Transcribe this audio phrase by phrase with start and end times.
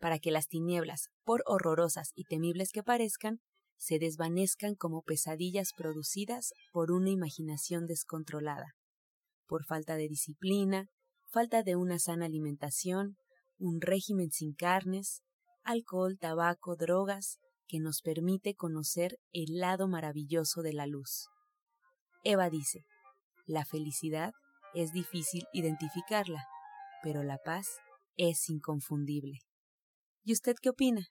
[0.00, 3.40] para que las tinieblas, por horrorosas y temibles que parezcan,
[3.76, 8.74] se desvanezcan como pesadillas producidas por una imaginación descontrolada,
[9.46, 10.88] por falta de disciplina,
[11.30, 13.16] falta de una sana alimentación,
[13.58, 15.22] un régimen sin carnes,
[15.62, 21.28] alcohol, tabaco, drogas, que nos permite conocer el lado maravilloso de la luz.
[22.24, 22.84] Eva dice,
[23.46, 24.32] la felicidad
[24.74, 26.46] es difícil identificarla,
[27.02, 27.78] pero la paz
[28.16, 29.38] es inconfundible.
[30.30, 31.08] ¿Y usted qué opina?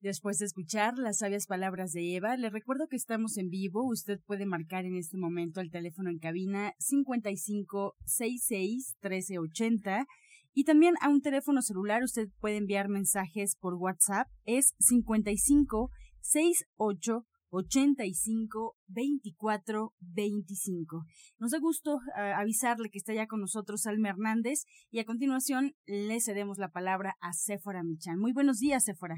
[0.00, 3.88] Después de escuchar las sabias palabras de Eva, le recuerdo que estamos en vivo.
[3.88, 10.04] Usted puede marcar en este momento el teléfono en cabina 5566 1380
[10.52, 14.26] y también a un teléfono celular usted puede enviar mensajes por WhatsApp.
[14.44, 21.04] Es 5568 85 24 25.
[21.38, 25.72] Nos da gusto uh, avisarle que está ya con nosotros Alma Hernández y a continuación
[25.86, 28.18] le cedemos la palabra a Sephora Michan.
[28.18, 29.16] Muy buenos días, Sephora.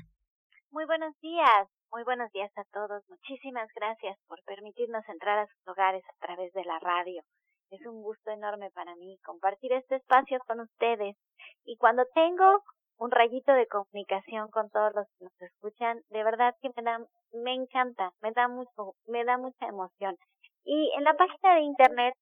[0.70, 3.04] Muy buenos días, muy buenos días a todos.
[3.08, 7.22] Muchísimas gracias por permitirnos entrar a sus hogares a través de la radio.
[7.70, 11.16] Es un gusto enorme para mí compartir este espacio con ustedes.
[11.64, 12.64] Y cuando tengo
[12.98, 16.98] un rayito de comunicación con todos los que nos escuchan, de verdad que me da,
[17.32, 20.18] me encanta, me da mucho, me da mucha emoción.
[20.64, 22.14] Y en la página de internet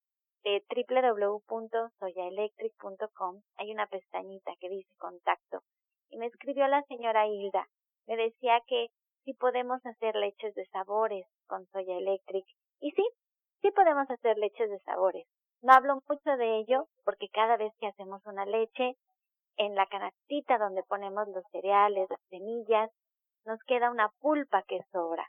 [0.44, 5.62] de www.soyaelectric.com hay una pestañita que dice contacto.
[6.10, 7.66] Y me escribió la señora Hilda.
[8.06, 8.88] Me decía que
[9.24, 12.44] sí podemos hacer leches de sabores con Soya Electric.
[12.80, 13.08] Y sí,
[13.60, 15.26] sí podemos hacer leches de sabores.
[15.62, 18.96] No hablo mucho de ello porque cada vez que hacemos una leche,
[19.56, 22.90] en la canastita donde ponemos los cereales, las semillas,
[23.44, 25.26] nos queda una pulpa que sobra.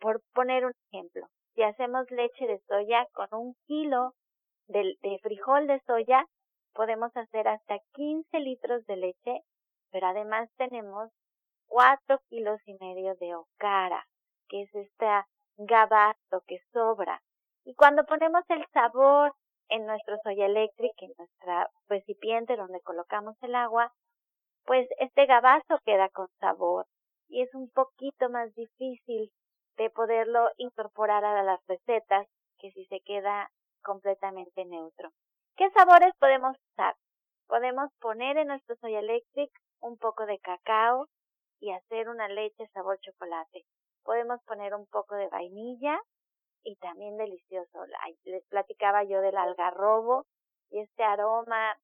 [0.00, 4.12] Por poner un ejemplo, si hacemos leche de soya con un kilo
[4.68, 6.24] de, frijol de soya,
[6.74, 9.40] podemos hacer hasta 15 litros de leche,
[9.90, 11.10] pero además tenemos
[11.68, 14.04] 4 kilos y medio de okara,
[14.48, 15.06] que es este
[15.56, 17.20] gabazo que sobra.
[17.64, 19.34] Y cuando ponemos el sabor
[19.68, 23.92] en nuestro soya electric, en nuestra recipiente donde colocamos el agua,
[24.64, 26.86] pues este gabazo queda con sabor
[27.28, 29.30] y es un poquito más difícil
[29.76, 32.26] de poderlo incorporar a las recetas
[32.58, 33.50] que si se queda
[33.82, 35.10] completamente neutro.
[35.56, 36.94] ¿Qué sabores podemos usar?
[37.46, 39.50] Podemos poner en nuestro soya electric
[39.80, 41.08] un poco de cacao
[41.60, 43.64] y hacer una leche sabor chocolate.
[44.02, 46.00] Podemos poner un poco de vainilla
[46.64, 47.84] y también delicioso.
[48.24, 50.26] Les platicaba yo del algarrobo
[50.70, 51.76] y este aroma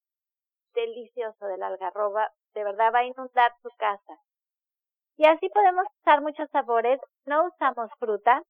[0.75, 4.19] delicioso del algarroba de verdad va a inundar su casa.
[5.16, 7.00] Y así podemos usar muchos sabores.
[7.27, 8.43] No usamos fruta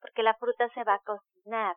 [0.00, 1.76] porque la fruta se va a cocinar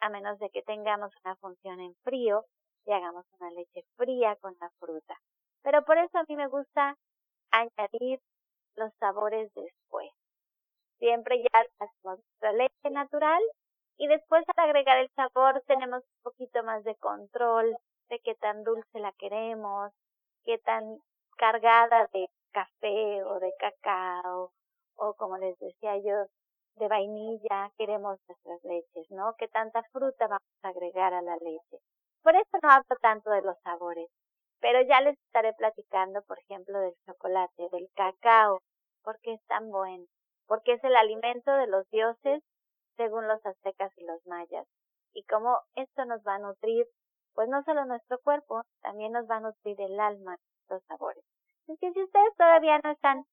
[0.00, 2.44] a menos de que tengamos una función en frío
[2.84, 5.16] y hagamos una leche fría con la fruta.
[5.62, 6.96] Pero por eso a mí me gusta
[7.52, 8.20] añadir
[8.74, 10.10] los sabores después.
[11.02, 11.64] Siempre ya
[12.04, 13.42] nuestra leche natural
[13.98, 17.76] y después al agregar el sabor tenemos un poquito más de control
[18.08, 19.90] de qué tan dulce la queremos,
[20.44, 21.00] qué tan
[21.36, 24.52] cargada de café o de cacao
[24.94, 26.26] o como les decía yo
[26.76, 29.34] de vainilla queremos nuestras leches, ¿no?
[29.38, 31.78] Qué tanta fruta vamos a agregar a la leche.
[32.22, 34.08] Por eso no hablo tanto de los sabores,
[34.60, 38.60] pero ya les estaré platicando, por ejemplo, del chocolate, del cacao,
[39.02, 40.06] porque es tan bueno,
[40.46, 42.42] porque es el alimento de los dioses
[42.96, 44.66] según los aztecas y los mayas.
[45.14, 46.86] Y cómo esto nos va a nutrir,
[47.34, 50.36] pues no solo nuestro cuerpo, también nos va a nutrir el alma,
[50.68, 51.24] los sabores.
[51.62, 53.24] Así que si ustedes todavía no están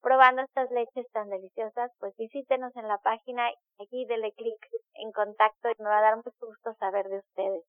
[0.00, 5.12] probando estas leches tan deliciosas, pues visítenos en la página y aquí denle clic en
[5.12, 7.64] contacto y me va a dar mucho gusto saber de ustedes.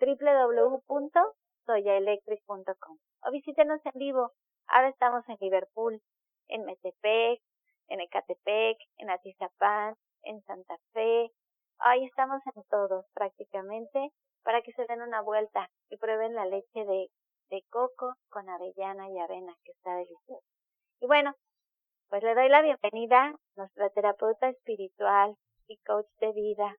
[0.00, 0.82] www
[1.68, 4.32] soyaelectric.com o visítenos en vivo.
[4.68, 6.00] Ahora estamos en Liverpool,
[6.48, 7.40] en Metepec,
[7.88, 11.30] en Ecatepec, en Atizapán, en Santa Fe.
[11.78, 14.12] Ahí estamos en todos prácticamente
[14.42, 17.10] para que se den una vuelta y prueben la leche de,
[17.70, 20.46] coco con avellana y avena que está deliciosa.
[21.00, 21.34] Y bueno,
[22.08, 25.36] pues le doy la bienvenida a nuestra terapeuta espiritual
[25.66, 26.76] y coach de vida,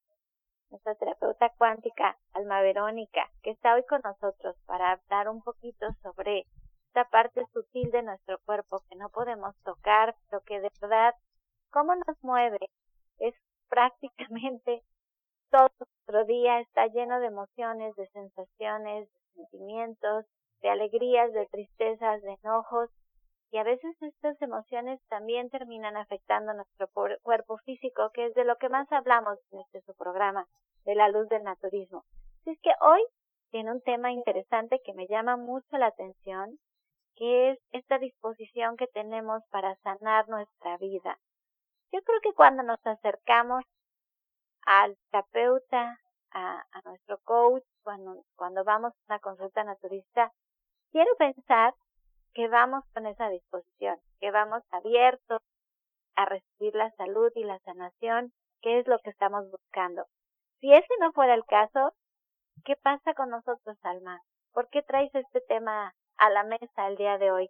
[0.69, 6.45] nuestra terapeuta cuántica, Alma Verónica, que está hoy con nosotros para hablar un poquito sobre
[6.89, 11.13] esta parte sutil de nuestro cuerpo que no podemos tocar, pero que de verdad,
[11.69, 12.57] cómo nos mueve,
[13.19, 13.36] es
[13.69, 14.81] prácticamente
[15.51, 20.25] todo nuestro día está lleno de emociones, de sensaciones, de sentimientos,
[20.62, 22.89] de alegrías, de tristezas, de enojos,
[23.51, 26.88] y a veces estas emociones también terminan afectando nuestro
[27.21, 30.47] cuerpo físico, que es de lo que más hablamos en este su programa,
[30.86, 32.03] de la luz del naturismo.
[32.41, 33.01] Así es que hoy
[33.51, 36.59] tiene un tema interesante que me llama mucho la atención,
[37.15, 41.19] que es esta disposición que tenemos para sanar nuestra vida.
[41.91, 43.63] Yo creo que cuando nos acercamos
[44.65, 45.97] al terapeuta,
[46.31, 50.31] a, nuestro coach, cuando, cuando vamos a una consulta naturista,
[50.91, 51.73] quiero pensar
[52.33, 55.41] que vamos con esa disposición, que vamos abiertos
[56.15, 58.31] a recibir la salud y la sanación,
[58.62, 60.05] que es lo que estamos buscando.
[60.59, 61.94] Si ese no fuera el caso,
[62.65, 64.21] ¿qué pasa con nosotros, Alma?
[64.51, 67.50] ¿Por qué traes este tema a la mesa el día de hoy?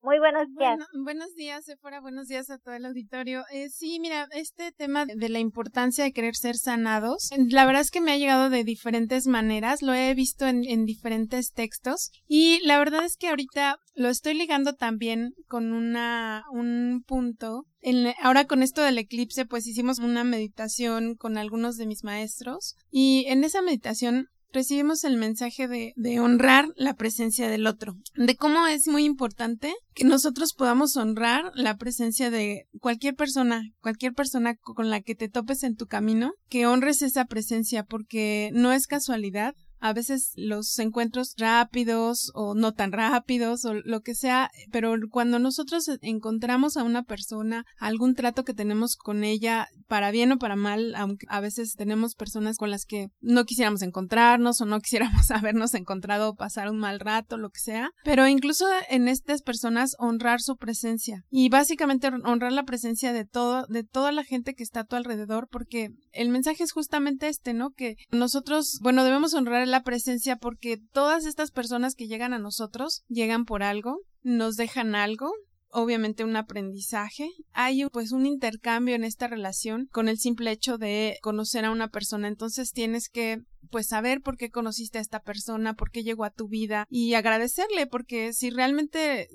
[0.00, 0.78] Muy buenos días.
[0.94, 2.00] buenos días, Sephora.
[2.00, 3.44] Buenos días a todo el auditorio.
[3.50, 7.90] Eh, sí, mira, este tema de la importancia de querer ser sanados, la verdad es
[7.90, 9.82] que me ha llegado de diferentes maneras.
[9.82, 14.34] Lo he visto en, en diferentes textos y la verdad es que ahorita lo estoy
[14.34, 20.24] ligando también con una, un punto en, ahora con esto del eclipse, pues hicimos una
[20.24, 26.66] meditación con algunos de mis maestros y en esa meditación recibimos el mensaje de, honrar
[26.76, 32.30] la presencia del otro, de cómo es muy importante que nosotros podamos honrar la presencia
[32.30, 37.02] de cualquier persona, cualquier persona con la que te topes en tu camino, que honres
[37.02, 43.64] esa presencia porque no es casualidad, a veces los encuentros rápidos o no tan rápidos
[43.64, 48.96] o lo que sea, pero cuando nosotros encontramos a una persona, algún trato que tenemos
[48.96, 53.08] con ella, para bien o para mal, aunque a veces tenemos personas con las que
[53.20, 57.60] no quisiéramos encontrarnos o no quisiéramos habernos encontrado o pasar un mal rato, lo que
[57.60, 63.24] sea, pero incluso en estas personas honrar su presencia y básicamente honrar la presencia de
[63.24, 67.28] todo, de toda la gente que está a tu alrededor, porque el mensaje es justamente
[67.28, 67.70] este, ¿no?
[67.70, 73.04] Que nosotros, bueno, debemos honrar la presencia porque todas estas personas que llegan a nosotros
[73.08, 75.32] llegan por algo, nos dejan algo,
[75.70, 77.30] obviamente un aprendizaje.
[77.52, 81.88] Hay pues un intercambio en esta relación con el simple hecho de conocer a una
[81.88, 82.28] persona.
[82.28, 86.30] Entonces tienes que pues saber por qué conociste a esta persona, por qué llegó a
[86.30, 89.28] tu vida y agradecerle porque si realmente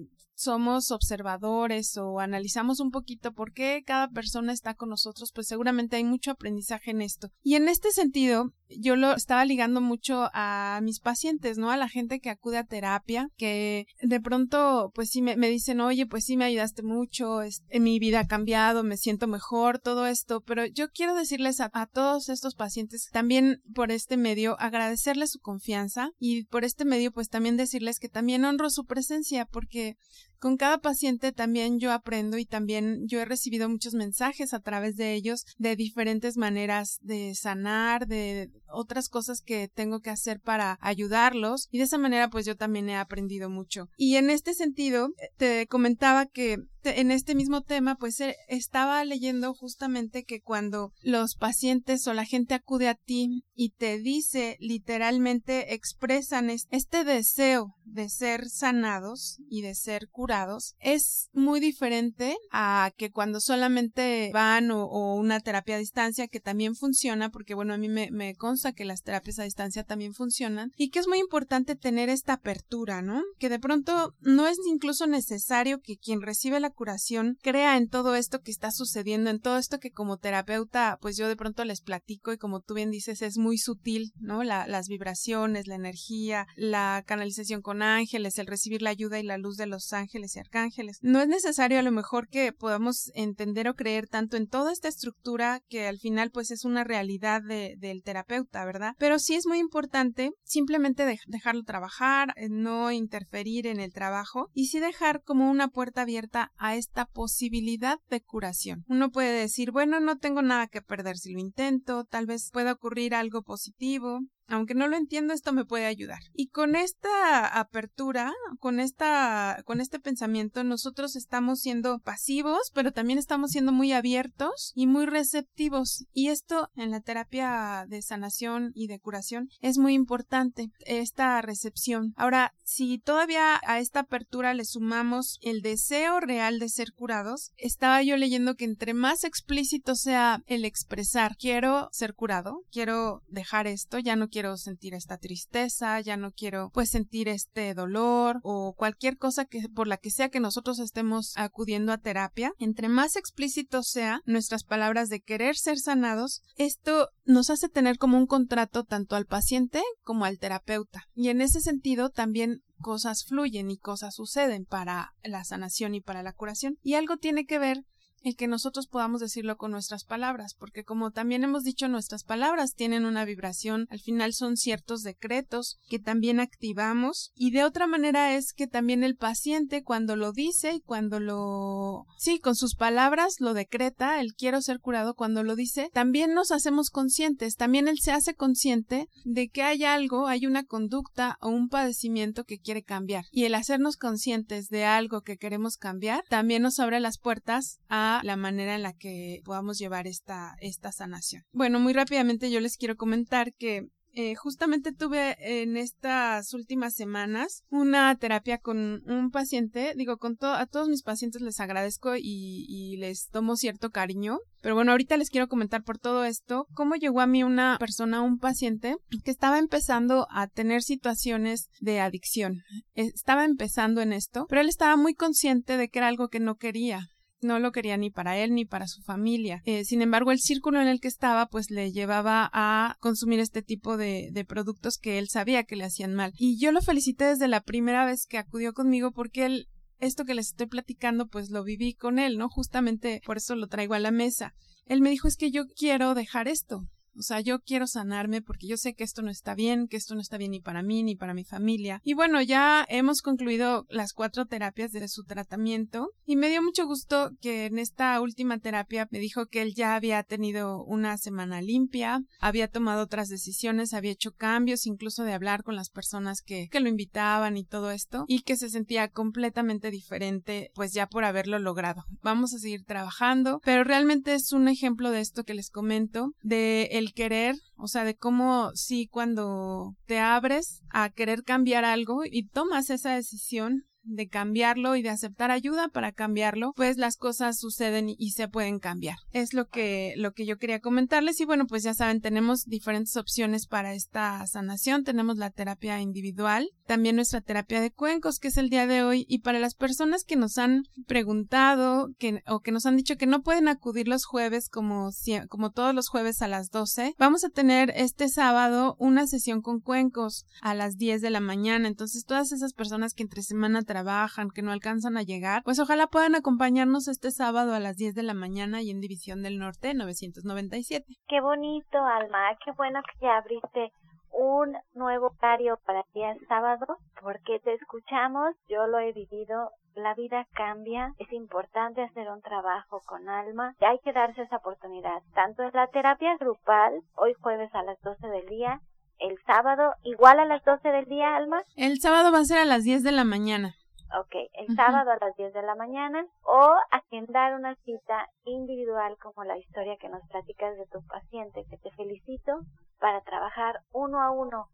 [0.43, 5.95] somos observadores o analizamos un poquito por qué cada persona está con nosotros, pues seguramente
[5.95, 7.29] hay mucho aprendizaje en esto.
[7.41, 11.71] Y en este sentido, yo lo estaba ligando mucho a mis pacientes, ¿no?
[11.71, 16.05] A la gente que acude a terapia, que de pronto, pues sí me, dicen, oye,
[16.05, 20.41] pues sí me ayudaste mucho, en mi vida ha cambiado, me siento mejor, todo esto,
[20.41, 25.39] pero yo quiero decirles a, a todos estos pacientes también por este medio agradecerles su
[25.39, 29.95] confianza y por este medio pues también decirles que también honro su presencia porque
[30.43, 34.97] con cada paciente también yo aprendo y también yo he recibido muchos mensajes a través
[34.97, 40.77] de ellos de diferentes maneras de sanar, de otras cosas que tengo que hacer para
[40.81, 43.87] ayudarlos y de esa manera pues yo también he aprendido mucho.
[43.95, 49.53] Y en este sentido te comentaba que en este mismo tema, pues eh, estaba leyendo
[49.53, 55.73] justamente que cuando los pacientes o la gente acude a ti y te dice literalmente
[55.73, 63.11] expresan este deseo de ser sanados y de ser curados, es muy diferente a que
[63.11, 67.89] cuando solamente van o, una terapia a distancia que también funciona, porque bueno, a mí
[67.89, 71.75] me, me consta que las terapias a distancia también funcionan y que es muy importante
[71.75, 73.21] tener esta apertura, ¿no?
[73.37, 78.15] Que de pronto no es incluso necesario que quien recibe la curación crea en todo
[78.15, 81.81] esto que está sucediendo, en todo esto que como terapeuta, pues yo de pronto les
[81.81, 84.43] platico y como tú bien dices, es muy sutil, ¿no?
[84.43, 89.57] las vibraciones, la energía, la canalización con ángeles, el recibir la ayuda y la luz
[89.57, 90.99] de los ángeles y arcángeles.
[91.01, 94.87] No es necesario a lo mejor que podamos entender o creer tanto en toda esta
[94.87, 98.93] estructura que al final pues es una realidad del terapeuta, ¿verdad?
[98.97, 104.67] Pero sí es muy importante simplemente dejarlo trabajar, eh, no interferir en el trabajo y
[104.67, 108.85] sí dejar como una puerta abierta a esta posibilidad de curación.
[108.87, 112.71] Uno puede decir, bueno, no tengo nada que perder si lo intento, tal vez pueda
[112.71, 116.19] ocurrir algo positivo, aunque no lo entiendo, esto me puede ayudar.
[116.33, 123.19] Y con esta apertura, con esta, con este pensamiento, nosotros estamos siendo pasivos, pero también
[123.19, 126.05] estamos siendo muy abiertos y muy receptivos.
[126.11, 132.13] Y esto en la terapia de sanación y de curación es muy importante, esta recepción.
[132.15, 138.01] Ahora, si todavía a esta apertura le sumamos el deseo real de ser curados, estaba
[138.03, 143.99] yo leyendo que entre más explícito sea el expresar, quiero ser curado, quiero dejar esto,
[143.99, 149.19] ya no quiero sentir esta tristeza, ya no quiero pues sentir este dolor o cualquier
[149.19, 153.83] cosa que por la que sea que nosotros estemos acudiendo a terapia, entre más explícito
[153.83, 159.15] sea nuestras palabras de querer ser sanados, esto nos hace tener como un contrato tanto
[159.15, 161.03] al paciente como al terapeuta.
[161.13, 166.23] Y en ese sentido también cosas fluyen y cosas suceden para la sanación y para
[166.23, 166.79] la curación.
[166.81, 167.85] Y algo tiene que ver
[168.23, 172.73] el que nosotros podamos decirlo con nuestras palabras, porque como también hemos dicho, nuestras palabras
[172.73, 178.35] tienen una vibración, al final son ciertos decretos que también activamos y de otra manera
[178.35, 183.35] es que también el paciente cuando lo dice y cuando lo sí, con sus palabras
[183.39, 187.99] lo decreta, el quiero ser curado cuando lo dice, también nos hacemos conscientes, también él
[187.99, 192.83] se hace consciente de que hay algo, hay una conducta o un padecimiento que quiere
[192.83, 197.79] cambiar y el hacernos conscientes de algo que queremos cambiar también nos abre las puertas
[197.89, 201.43] a la manera en la que podamos llevar esta, esta sanación.
[201.51, 207.63] Bueno, muy rápidamente yo les quiero comentar que eh, justamente tuve en estas últimas semanas
[207.69, 212.21] una terapia con un paciente, digo, con a todos mis pacientes les agradezco y,
[212.67, 216.93] y, les tomo cierto cariño, pero bueno, ahorita les quiero comentar por todo esto cómo
[216.93, 222.61] llegó a mí una persona, un paciente que estaba empezando a tener situaciones de adicción,
[222.93, 226.55] estaba empezando en esto, pero él estaba muy consciente de que era algo que no
[226.55, 227.07] quería,
[227.43, 229.61] no lo quería ni para él ni para su familia.
[229.65, 233.61] Eh, sin embargo, el círculo en el que estaba pues le llevaba a consumir este
[233.61, 236.33] tipo de, de productos que él sabía que le hacían mal.
[236.37, 239.67] Y yo lo felicité desde la primera vez que acudió conmigo porque él
[239.99, 242.49] esto que les estoy platicando, pues lo viví con él, ¿no?
[242.49, 244.53] Justamente por eso lo traigo a la mesa.
[244.85, 246.87] Él me dijo, es que yo quiero dejar esto.
[247.17, 250.15] O sea, yo quiero sanarme porque yo sé que esto no está bien, que esto
[250.15, 252.01] no está bien ni para mí ni para mi familia.
[252.03, 256.85] Y bueno, ya hemos concluido las cuatro terapias de su tratamiento y me dio mucho
[256.85, 261.61] gusto que en esta última terapia me dijo que él ya había tenido una semana
[261.61, 266.67] limpia, había tomado otras decisiones, había hecho cambios, incluso de hablar con las personas que,
[266.69, 271.25] que lo invitaban y todo esto, y que se sentía completamente diferente, pues ya por
[271.25, 272.03] haberlo logrado.
[272.21, 276.89] Vamos a seguir trabajando, pero realmente es un ejemplo de esto que les comento, de
[276.93, 282.47] el querer, o sea, de cómo sí cuando te abres a querer cambiar algo y
[282.47, 288.09] tomas esa decisión, de cambiarlo y de aceptar ayuda para cambiarlo, pues las cosas suceden
[288.09, 289.17] y se pueden cambiar.
[289.31, 293.15] Es lo que, lo que yo quería comentarles y bueno, pues ya saben, tenemos diferentes
[293.17, 295.03] opciones para esta sanación.
[295.03, 299.25] Tenemos la terapia individual, también nuestra terapia de cuencos, que es el día de hoy
[299.27, 303.25] y para las personas que nos han preguntado que, o que nos han dicho que
[303.25, 305.11] no pueden acudir los jueves como,
[305.49, 309.79] como todos los jueves a las 12, vamos a tener este sábado una sesión con
[309.79, 311.87] cuencos a las 10 de la mañana.
[311.87, 316.07] Entonces todas esas personas que entre semana trabajan, que no alcanzan a llegar, pues ojalá
[316.07, 319.93] puedan acompañarnos este sábado a las 10 de la mañana y en División del Norte
[319.93, 321.05] 997.
[321.27, 323.91] Qué bonito, Alma, qué bueno que ya abriste
[324.31, 330.15] un nuevo horario para el día sábado, porque te escuchamos, yo lo he vivido, la
[330.15, 335.21] vida cambia, es importante hacer un trabajo con alma, y hay que darse esa oportunidad,
[335.35, 338.81] tanto en la terapia grupal, hoy jueves a las 12 del día,
[339.19, 341.63] el sábado igual a las 12 del día, Alma.
[341.75, 343.75] El sábado va a ser a las 10 de la mañana.
[344.15, 349.43] Ok, el sábado a las 10 de la mañana o agendar una cita individual como
[349.43, 352.59] la historia que nos platicas de tu paciente, que te felicito,
[352.99, 354.67] para trabajar uno a uno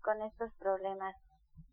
[0.00, 1.16] con estos problemas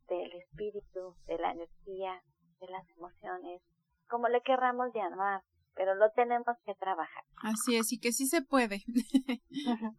[0.07, 2.23] del espíritu, de la energía,
[2.59, 3.61] de las emociones,
[4.09, 5.43] como le querramos llamar,
[5.75, 7.23] pero lo tenemos que trabajar.
[7.37, 8.83] Así es, y que sí se puede.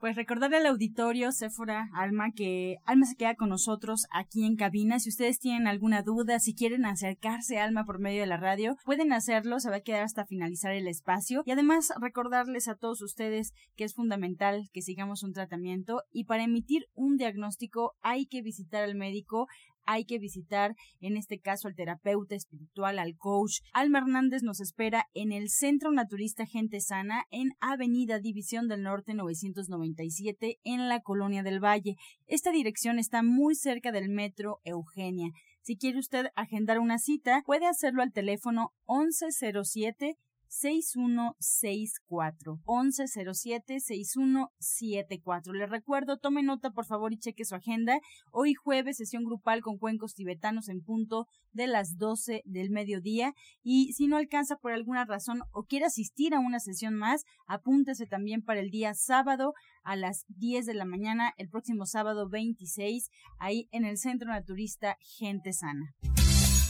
[0.01, 4.99] pues recordarle al auditorio, Sephora, Alma, que Alma se queda con nosotros aquí en cabina.
[4.99, 8.77] Si ustedes tienen alguna duda, si quieren acercarse a Alma por medio de la radio,
[8.85, 11.43] pueden hacerlo, se va a quedar hasta finalizar el espacio.
[11.45, 16.45] Y además recordarles a todos ustedes que es fundamental que sigamos un tratamiento y para
[16.45, 19.49] emitir un diagnóstico hay que visitar al médico
[19.85, 23.61] hay que visitar, en este caso, al terapeuta espiritual, al coach.
[23.73, 29.15] Alma Hernández nos espera en el Centro Naturista Gente Sana, en Avenida División del Norte
[29.15, 31.97] 997, en la Colonia del Valle.
[32.27, 35.31] Esta dirección está muy cerca del metro Eugenia.
[35.63, 40.17] Si quiere usted agendar una cita, puede hacerlo al teléfono 1107
[40.53, 45.55] 6164 1107 6174.
[45.55, 47.99] Les recuerdo, tome nota por favor y cheque su agenda.
[48.31, 53.33] Hoy jueves sesión grupal con cuencos tibetanos en punto de las 12 del mediodía
[53.63, 58.05] y si no alcanza por alguna razón o quiere asistir a una sesión más, apúntese
[58.07, 63.09] también para el día sábado a las 10 de la mañana, el próximo sábado 26,
[63.39, 65.95] ahí en el Centro Naturista Gente Sana.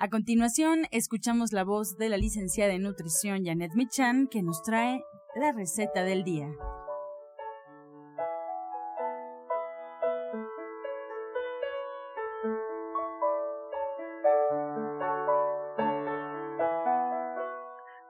[0.00, 5.02] A continuación, escuchamos la voz de la licenciada en nutrición Janet Michan, que nos trae
[5.34, 6.46] la receta del día.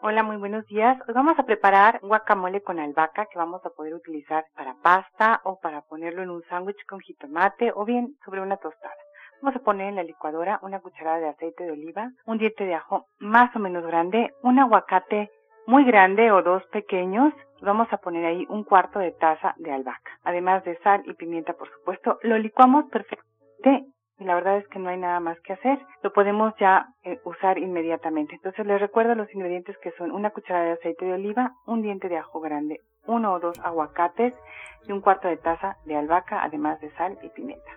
[0.02, 0.98] Hola, muy buenos días.
[1.08, 5.58] Hoy vamos a preparar guacamole con albahaca que vamos a poder utilizar para pasta o
[5.58, 9.07] para ponerlo en un sándwich con jitomate o bien sobre una tostada.
[9.40, 12.74] Vamos a poner en la licuadora una cucharada de aceite de oliva, un diente de
[12.74, 15.30] ajo más o menos grande, un aguacate
[15.66, 17.32] muy grande o dos pequeños.
[17.60, 21.52] Vamos a poner ahí un cuarto de taza de albahaca, además de sal y pimienta,
[21.52, 22.18] por supuesto.
[22.22, 23.86] Lo licuamos perfectamente
[24.18, 25.78] y la verdad es que no hay nada más que hacer.
[26.02, 28.34] Lo podemos ya eh, usar inmediatamente.
[28.34, 32.08] Entonces les recuerdo los ingredientes que son una cucharada de aceite de oliva, un diente
[32.08, 34.34] de ajo grande, uno o dos aguacates
[34.88, 37.70] y un cuarto de taza de albahaca, además de sal y pimienta.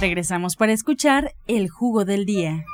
[0.00, 2.64] Regresamos para escuchar el jugo del día.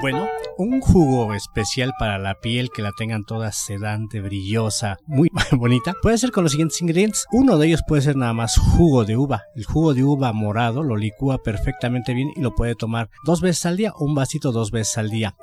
[0.00, 5.94] Bueno, un jugo especial para la piel que la tengan toda sedante, brillosa, muy bonita,
[6.00, 7.26] puede ser con los siguientes ingredientes.
[7.32, 9.42] Uno de ellos puede ser nada más jugo de uva.
[9.54, 13.66] El jugo de uva morado lo licúa perfectamente bien y lo puede tomar dos veces
[13.66, 15.36] al día un vasito dos veces al día.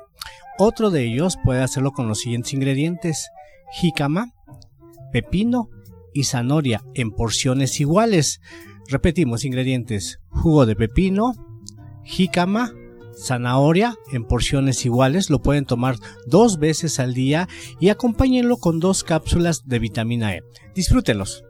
[0.58, 3.28] Otro de ellos puede hacerlo con los siguientes ingredientes.
[3.70, 4.32] Jícama,
[5.12, 5.68] pepino
[6.14, 8.40] y zanahoria en porciones iguales.
[8.88, 11.34] Repetimos ingredientes: jugo de pepino,
[12.04, 12.72] jícama,
[13.14, 15.28] zanahoria en porciones iguales.
[15.28, 15.96] Lo pueden tomar
[16.26, 17.48] dos veces al día
[17.80, 20.42] y acompáñenlo con dos cápsulas de vitamina E.
[20.74, 21.44] Disfrútenlos.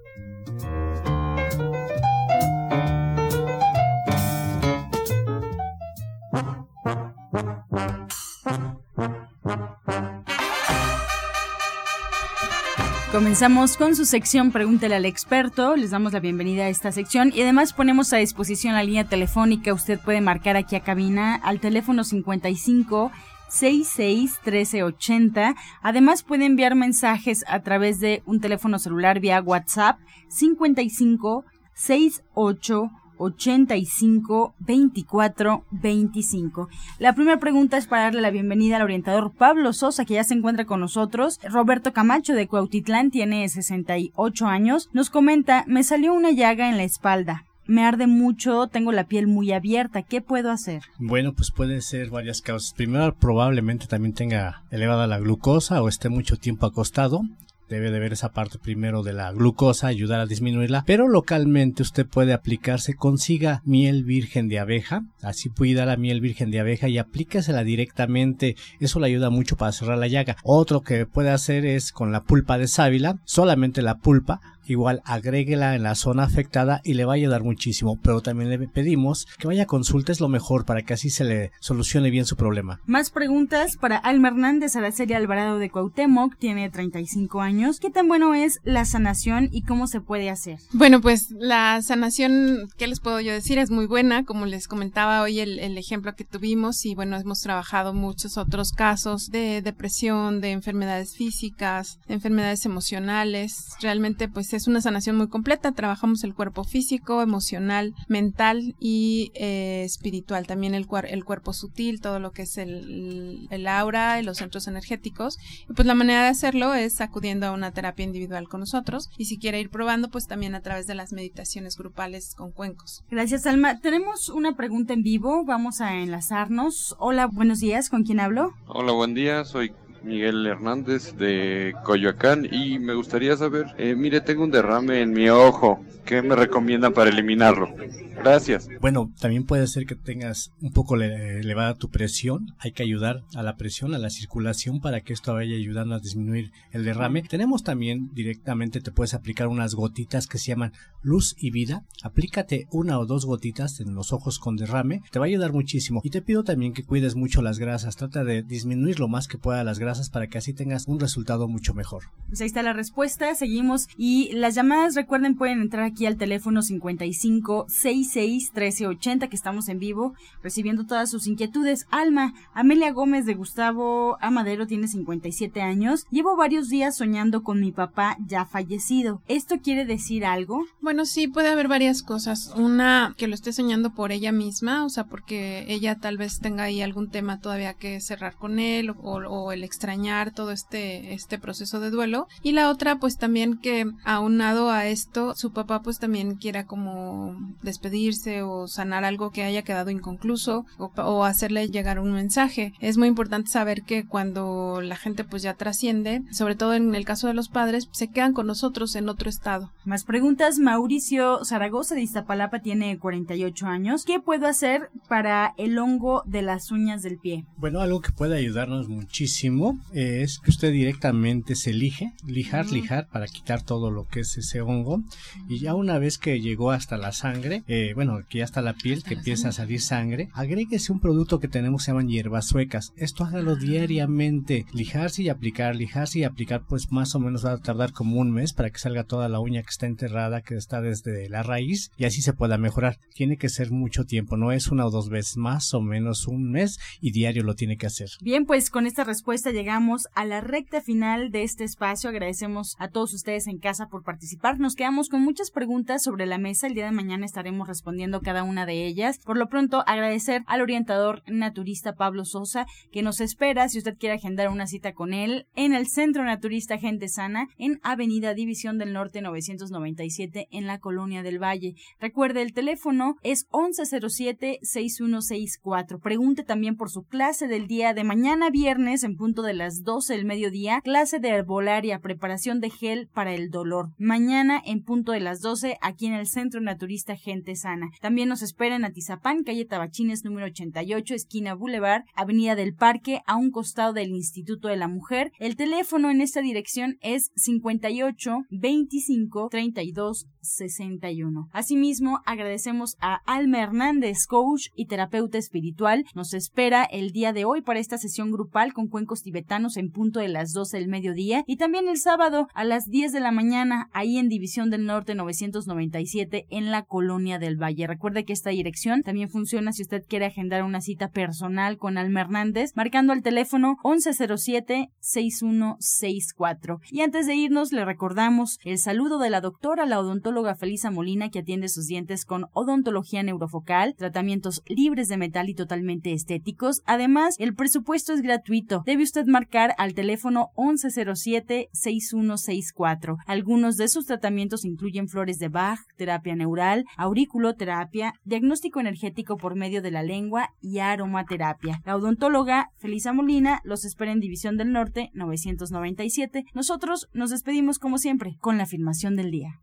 [13.15, 15.77] Comenzamos con su sección Pregúntele al experto.
[15.77, 19.73] Les damos la bienvenida a esta sección y además ponemos a disposición la línea telefónica.
[19.73, 23.13] Usted puede marcar aquí a cabina al teléfono 55
[23.51, 25.55] 66 1380.
[25.81, 34.55] Además puede enviar mensajes a través de un teléfono celular vía WhatsApp 55 68 85
[34.59, 36.69] 24 25.
[36.99, 40.35] La primera pregunta es para darle la bienvenida al orientador Pablo Sosa, que ya se
[40.35, 41.39] encuentra con nosotros.
[41.43, 44.89] Roberto Camacho de Cuautitlán tiene 68 años.
[44.93, 47.45] Nos comenta, me salió una llaga en la espalda.
[47.67, 50.03] Me arde mucho, tengo la piel muy abierta.
[50.03, 50.83] ¿Qué puedo hacer?
[50.99, 52.75] Bueno, pues puede ser varias causas.
[52.75, 57.23] Primero, probablemente también tenga elevada la glucosa o esté mucho tiempo acostado
[57.69, 62.07] debe de ver esa parte primero de la glucosa, ayudar a disminuirla, pero localmente usted
[62.07, 66.99] puede aplicarse, consiga miel virgen de abeja, así dar la miel virgen de abeja y
[66.99, 70.37] aplíquesela directamente, eso le ayuda mucho para cerrar la llaga.
[70.43, 75.75] Otro que puede hacer es con la pulpa de sábila, solamente la pulpa, igual agréguela
[75.75, 77.99] en la zona afectada y le va a ayudar muchísimo.
[78.03, 81.51] Pero también le pedimos que vaya a consultes lo mejor para que así se le
[81.61, 82.81] solucione bien su problema.
[82.87, 87.81] Más preguntas para Alma Hernández, Araceli Alvarado de Cuauhtémoc, tiene 35 años.
[87.81, 90.59] ¿Qué tan bueno es la sanación y cómo se puede hacer?
[90.73, 93.59] Bueno, pues la sanación, ¿qué les puedo yo decir?
[93.59, 97.41] Es muy buena, como les comentaba hoy el, el ejemplo que tuvimos y bueno, hemos
[97.41, 103.75] trabajado muchos otros casos de depresión, de enfermedades físicas, de enfermedades emocionales.
[103.81, 105.73] Realmente pues es una sanación muy completa.
[105.73, 110.47] Trabajamos el cuerpo físico, emocional, mental y eh, espiritual.
[110.47, 114.67] También el, el cuerpo sutil, todo lo que es el, el aura y los centros
[114.67, 115.39] energéticos.
[115.69, 119.11] Y pues la manera de hacerlo es acudiendo a una terapia individual con nosotros.
[119.19, 123.05] Y si quiere ir probando, pues también a través de las meditaciones grupales con cuencos.
[123.11, 123.81] Gracias, Alma.
[123.81, 125.45] Tenemos una pregunta en vivo.
[125.45, 126.97] Vamos a enlazarnos.
[126.99, 127.91] Hola, buenos días.
[127.91, 128.53] ¿Con quién hablo?
[128.67, 129.45] Hola, buen día.
[129.45, 129.73] Soy
[130.05, 135.29] Miguel Hernández de Coyoacán y me gustaría saber, eh, mire, tengo un derrame en mi
[135.31, 137.75] ojo, ¿qué me recomiendan para eliminarlo?
[138.17, 138.69] Gracias.
[138.81, 142.55] Bueno, también puede ser que tengas un poco elevada tu presión.
[142.59, 146.01] Hay que ayudar a la presión, a la circulación para que esto vaya ayudando a
[146.01, 147.23] disminuir el derrame.
[147.23, 151.85] Tenemos también directamente, te puedes aplicar unas gotitas que se llaman luz y vida.
[152.03, 155.03] Aplícate una o dos gotitas en los ojos con derrame.
[155.11, 156.01] Te va a ayudar muchísimo.
[156.03, 157.97] Y te pido también que cuides mucho las grasas.
[157.97, 161.49] Trata de disminuir lo más que pueda las grasas para que así tengas un resultado
[161.49, 162.05] mucho mejor.
[162.29, 163.35] Pues ahí está la respuesta.
[163.35, 163.89] Seguimos.
[163.97, 170.15] Y las llamadas, recuerden, pueden entrar aquí al teléfono 55 1380 que estamos en vivo
[170.43, 171.87] recibiendo todas sus inquietudes.
[171.91, 176.07] Alma, Amelia Gómez de Gustavo Amadero tiene 57 años.
[176.11, 179.23] Llevo varios días soñando con mi papá ya fallecido.
[179.29, 180.65] ¿Esto quiere decir algo?
[180.81, 182.53] Bueno, sí, puede haber varias cosas.
[182.57, 186.65] Una, que lo esté soñando por ella misma, o sea, porque ella tal vez tenga
[186.65, 191.39] ahí algún tema todavía que cerrar con él o, o el extrañar todo este, este
[191.39, 192.27] proceso de duelo.
[192.43, 197.37] Y la otra, pues también que aunado a esto, su papá pues también quiera como
[197.63, 202.73] despedirse o sanar algo que haya quedado inconcluso o, hacerle llegar un mensaje.
[202.81, 207.05] Es muy importante saber que cuando la gente pues ya trasciende, sobre todo en el
[207.05, 209.71] caso de los padres, se quedan con nosotros en otro estado.
[209.85, 210.59] Más preguntas.
[210.59, 214.05] Mauricio Zaragoza de Iztapalapa tiene 48 años.
[214.07, 217.45] ¿Qué puedo hacer para el hongo de las uñas del pie?
[217.59, 223.27] Bueno, algo que puede ayudarnos muchísimo es que usted directamente se elige, lijar, lijar para
[223.27, 225.03] quitar todo lo que es ese hongo
[225.49, 228.75] y ya una vez que llegó hasta la sangre, eh, bueno, que ya está la
[228.75, 232.47] piel, que empieza a salir sangre, agréguese un producto que tenemos que se llaman hierbas
[232.47, 232.93] suecas.
[232.97, 237.59] Esto hágalo diariamente, lijarse y aplicar, lijarse y aplicar, pues más o menos va a
[237.59, 240.81] tardar como un mes para que salga toda la uña que está enterrada, que está
[240.81, 242.99] desde la raíz y así se pueda mejorar.
[243.15, 246.51] Tiene que ser mucho tiempo, no es una o dos veces, más o menos un
[246.51, 248.11] mes y diario lo tiene que hacer.
[248.21, 252.11] Bien, pues con esta respuesta llegamos a la recta final de este espacio.
[252.11, 254.59] Agradecemos a todos ustedes en casa por participar.
[254.59, 256.67] Nos quedamos con muchas preguntas sobre la mesa.
[256.67, 259.21] El día de mañana estaremos respondiendo cada una de ellas.
[259.25, 264.17] Por lo pronto, agradecer al orientador naturista Pablo Sosa que nos espera si usted quiere
[264.17, 268.93] agendar una cita con él en el Centro Naturista Gente Sana en Avenida División del
[268.93, 271.77] Norte 997 en la Colonia del Valle.
[272.01, 276.01] Recuerde, el teléfono es 1107-6164.
[276.01, 280.15] Pregunte también por su clase del día de mañana viernes en punto de las 12
[280.15, 283.91] del mediodía, clase de herbolaria, preparación de gel para el dolor.
[283.99, 287.91] Mañana en punto de las 12 aquí en el Centro Naturista Gente Sana.
[288.01, 293.37] También nos espera en Atizapán, calle Tabachines número 88, esquina Boulevard, Avenida del Parque, a
[293.37, 295.33] un costado del Instituto de la Mujer.
[295.39, 301.49] El teléfono en esta dirección es 58 25 32 61.
[301.53, 306.05] Asimismo, agradecemos a Alma Hernández, coach y terapeuta espiritual.
[306.15, 309.91] Nos espera el día de hoy para esta sesión grupal con cuencos tibetanos tibetanos en
[309.91, 313.33] punto de las 12 del mediodía y también el sábado a las 10 de la
[313.33, 317.89] mañana ahí en División del Norte 997 en la Colonia del Valle.
[317.89, 322.21] Recuerde que esta dirección también funciona si usted quiere agendar una cita personal con Alma
[322.21, 326.79] Hernández marcando el teléfono 1107-6164.
[326.93, 331.31] Y antes de irnos le recordamos el saludo de la doctora, la odontóloga Felisa Molina
[331.31, 336.83] que atiende sus dientes con odontología neurofocal, tratamientos libres de metal y totalmente estéticos.
[336.87, 338.85] Además, el presupuesto es gratuito.
[338.87, 343.17] Debe marcar al teléfono 1107-6164.
[343.27, 349.83] Algunos de sus tratamientos incluyen flores de Bach, terapia neural, auriculoterapia, diagnóstico energético por medio
[349.83, 351.81] de la lengua y aromaterapia.
[351.85, 356.45] La odontóloga Felisa Molina los espera en División del Norte 997.
[356.55, 359.61] Nosotros nos despedimos como siempre con la afirmación del día.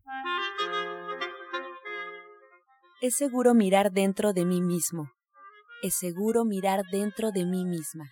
[3.01, 5.09] Es seguro mirar dentro de mí mismo.
[5.81, 8.11] Es seguro mirar dentro de mí misma.